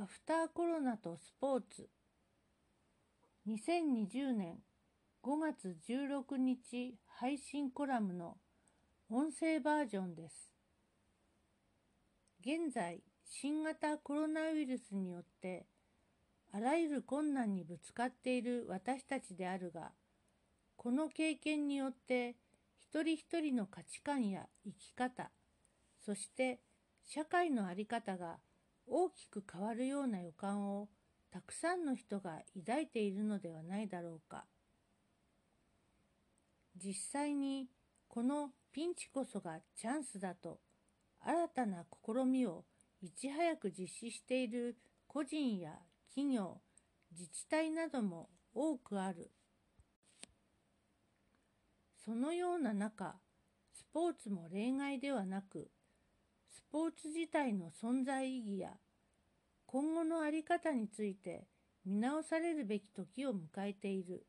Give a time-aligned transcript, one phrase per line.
[0.00, 1.88] アフターコロナとスポーツ
[3.48, 4.58] 2020年
[5.24, 8.36] 5月16日配信コラムの
[9.10, 10.52] 音声バージョンです。
[12.42, 15.66] 現在、新型コロナウイルスによって
[16.52, 19.90] あらゆる困難にぶつかっている私たちであるが、
[20.76, 22.36] この経験によって
[22.78, 25.32] 一人一人の価値観や生き方、
[25.98, 26.60] そして
[27.04, 28.36] 社会の在り方が
[28.90, 30.88] 大きく変わるような予感を
[31.30, 34.44] たくさんの人が抱いているのではないだろうか。
[36.76, 37.68] 実際に
[38.08, 40.60] このピンチこそがチャンスだと
[41.20, 42.64] 新たな試みを
[43.02, 44.76] いち早く実施している
[45.06, 45.72] 個人や
[46.10, 46.60] 企業、
[47.12, 49.30] 自治体なども多くある。
[52.04, 53.16] そのような中、
[53.72, 55.70] スポーツも例外ではなく、
[56.58, 58.70] スポーツ自体の存在意義や
[59.66, 61.46] 今後のあり方について
[61.86, 64.26] 見直されるべき時を迎えている。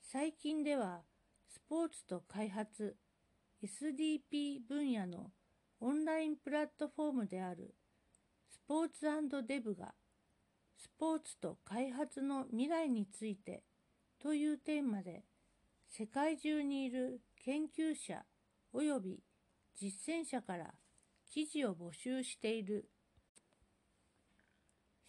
[0.00, 1.02] 最近では
[1.48, 2.96] スポーツと開発
[3.62, 5.30] SDP 分野の
[5.80, 7.76] オンラインプラットフォームである
[8.50, 9.94] スポーツデブが
[10.76, 13.62] スポーツと開発の未来について
[14.18, 15.22] というテーマで
[15.88, 18.24] 世界中にいる研究者
[18.74, 19.20] 及び
[19.76, 20.74] 実践者から
[21.30, 22.88] 記事を募集している。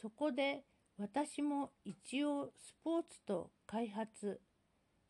[0.00, 0.64] そこで
[0.98, 4.40] 私も一応スポーツと開発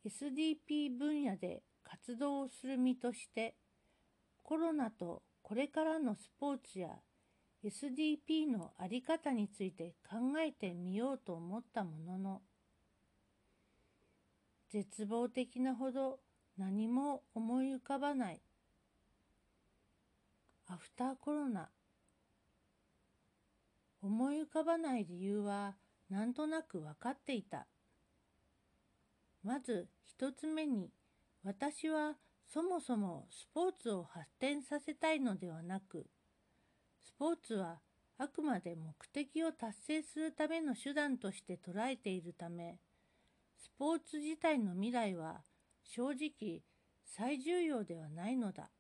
[0.07, 3.55] SDP 分野で活動をする身として
[4.43, 6.89] コロナとこれからのスポーツや
[7.65, 12.43] SDP のあり方について考えてみようと思ったものの
[14.71, 16.19] 絶望的なほど
[16.59, 18.41] 何も思い浮かばない
[20.69, 21.69] アフターコロナ
[24.03, 25.77] 思い浮かばない理由は
[26.11, 27.67] なんとなく分かっていた。
[29.45, 30.91] まず一つ目に
[31.45, 32.15] 私は
[32.47, 36.07] そもそもスポーツを発展させたいのではなく
[37.01, 37.81] スポーツは
[38.19, 42.79] あくまで目的を達成するための手段として捉えているため
[43.57, 45.43] スポーツ自体の未来は
[45.83, 46.63] 正直
[47.05, 48.71] 最重要ではないのだ。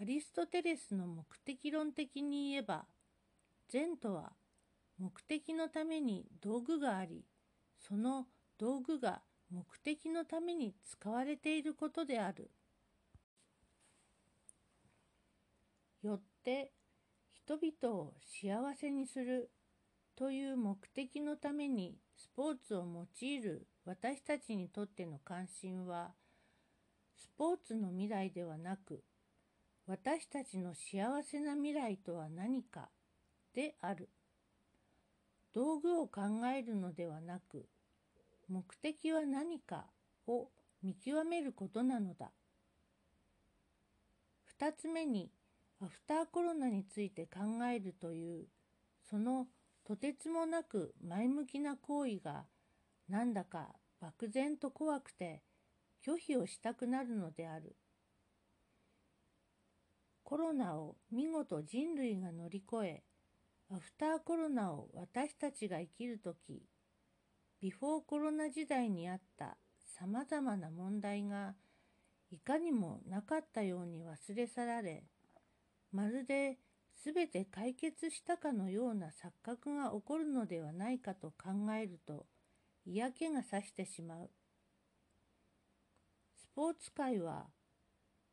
[0.00, 2.84] アリストテレスの目的論的に言えば
[3.68, 4.32] 善とは
[4.98, 7.24] 目的のために道具があり、
[7.78, 8.26] その
[8.58, 9.20] 道具が
[9.50, 12.50] 目的のために使われていることである。
[16.02, 16.72] よって
[17.32, 19.50] 人々を幸せにする
[20.14, 26.12] という目的のためにスポーツを用いる私たちにとっての関心は
[27.16, 29.02] スポーツの未来ではなく
[29.88, 32.88] 私たちの幸せな未来とは何か？
[33.54, 34.08] である。
[35.54, 36.22] 道具を考
[36.54, 37.68] えるのではなく、
[38.48, 39.86] 目的は何か？
[40.26, 40.48] を
[40.82, 42.32] 見極めることなのだ。
[44.44, 45.30] 二つ目に、
[45.80, 48.46] アフターコロナについて考えるという、
[49.08, 49.46] その
[49.84, 52.46] とてつもなく前向きな行為が、
[53.08, 53.68] なんだか
[54.00, 55.42] 漠然と怖くて
[56.04, 57.76] 拒否をしたくなるのである。
[60.26, 63.04] コロナを見事人類が乗り越え、
[63.70, 66.64] アフターコロナを私たちが生きるとき、
[67.62, 69.56] ビフォーコロナ時代にあった
[70.00, 71.54] 様々な問題が
[72.32, 75.04] いかにもなかったように忘れ去られ、
[75.92, 76.58] まるで
[77.04, 82.26] 全て解決したかのような錯覚が起こるのではないかと考えると
[82.84, 84.30] 嫌気がさしてしまう。
[86.34, 87.46] スポーツ界は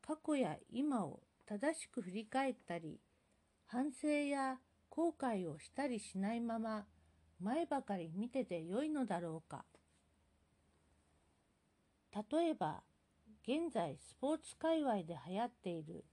[0.02, 3.00] 過去や今を正しく振り返ったり、
[3.68, 4.58] 反省や
[4.90, 6.86] 後悔をしたりしないまま
[7.40, 9.66] 前ばかり見ててよいのだろうか。
[12.32, 12.84] 例えば、
[13.44, 16.06] 現在スポーツ界隈で流行っている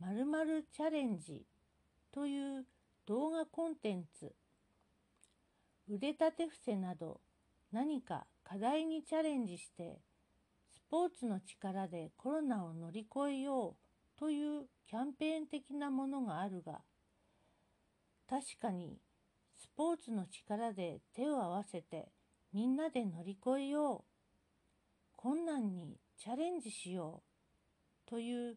[0.00, 1.44] 〇〇チャレンジ
[2.10, 2.64] という
[3.06, 4.34] 動画コンテンツ、
[5.88, 7.20] 腕立て伏せなど
[7.72, 10.00] 何か課題にチャレンジして
[10.74, 13.87] スポーツの力でコロナを乗り越えよう
[14.18, 16.80] というキャンペーン的なものがあるが、
[18.28, 18.98] 確かに
[19.56, 22.08] スポーツの力で手を合わせて
[22.52, 24.04] みんなで乗り越えよう。
[25.16, 27.22] 困難にチャレンジしよ
[28.06, 28.10] う。
[28.10, 28.56] という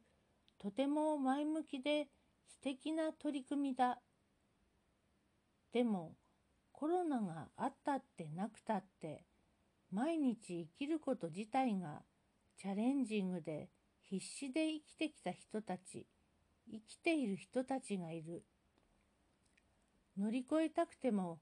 [0.58, 2.08] とても前向きで
[2.48, 4.00] 素敵な取り組みだ。
[5.74, 6.16] でも
[6.72, 9.26] コロナがあったってなくたって
[9.92, 12.02] 毎日生きること自体が
[12.58, 13.70] チャレンジングで
[14.12, 16.06] 必死で生きてきた人たち、
[16.70, 18.44] 生きている人たちがいる。
[20.18, 21.40] 乗り越えたくても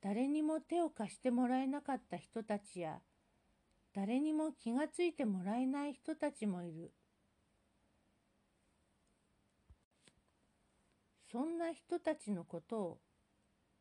[0.00, 3.00] 誰にも手を貸してもらえなかった人たちや
[3.94, 6.94] 誰にも気がついてもらえない人たちもいる。
[11.30, 12.98] そんな人たちのことを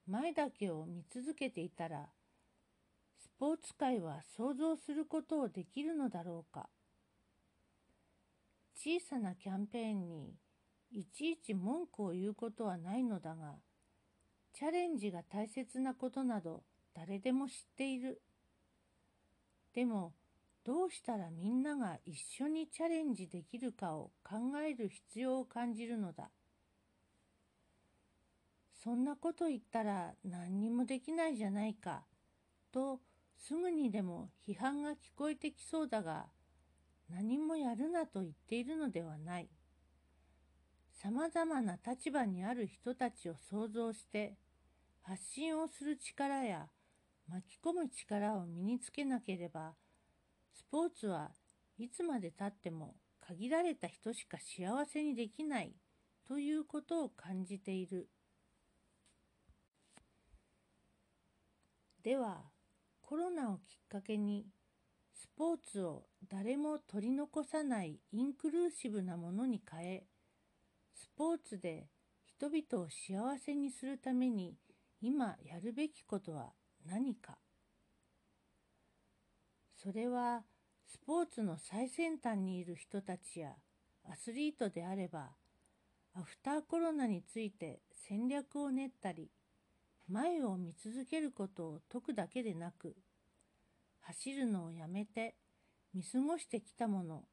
[0.06, 2.09] 前だけを見続けていたら
[3.18, 6.68] スポーツ界は想像することをできるのだろうか
[8.77, 10.35] 小さなキャンペーンに
[10.91, 13.56] いちいち文句を言うことはないのだが
[14.53, 16.63] チャレンジが大切なことなど
[16.94, 18.21] 誰でも知っている。
[19.74, 20.13] でも
[20.63, 26.29] どうしたらみんなが一緒にチャレンジできるかを考える必要を感じるのだ。
[28.83, 32.03] そんなこと言ったら何にもできないじゃないか、
[32.71, 33.00] と
[33.38, 36.27] すぐにでも批判が聞こえてきそうだが、
[37.09, 39.50] 何もやるなと言っているのではない。
[41.01, 44.36] 様々な立場にある人たちを想像して
[45.04, 46.68] 発信をする力や
[47.30, 49.75] 巻き込む力を身につけなければ
[50.54, 51.31] スポーツは
[51.77, 55.74] いつまでたっても限られた人しか幸せにできない
[56.27, 58.10] ということを感じている。
[62.03, 62.42] では
[63.01, 64.45] コロナをきっかけに
[65.19, 70.03] スポーツを誰も取り残さないインクルーシブなものに変え
[70.93, 71.87] スポーツで
[72.25, 74.55] 人々を幸せにするために
[75.01, 76.53] 今やるべきことは
[76.85, 77.37] 何か。
[79.75, 80.43] それは
[80.85, 83.53] スポーツの最先端にいる人たちや
[84.09, 85.29] アスリートであれば
[86.15, 89.29] アフターコロナについて戦略を練ったり
[90.09, 92.95] 前を見続けることを説くだけでなく
[94.07, 95.36] 走るのをやめて
[95.94, 97.24] 見過ごしてきたもの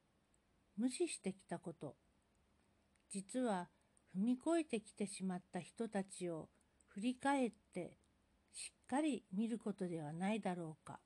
[0.77, 1.95] 無視してきたこと
[3.09, 3.69] 実は
[4.13, 6.49] 踏み越えてきてしまった人たちを
[6.89, 7.97] 振り返って
[8.51, 10.99] しっかり見ることではないだろうか。